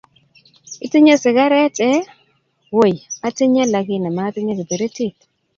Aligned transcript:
Itinye 0.85 1.13
sigaret 1.23 1.75
ii? 1.89 2.07
"Woi 2.75 2.95
atinye, 3.27 3.63
lakini 3.75 4.07
matinye 4.17 4.53
kiperitit". 4.59 5.17